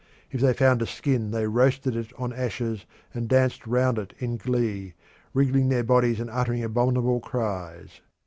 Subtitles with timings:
[0.31, 4.37] If they found a skin they roasted it on ashes and danced round it in
[4.37, 4.95] glee,
[5.31, 8.01] wriggling their bodies and uttering abominable cries.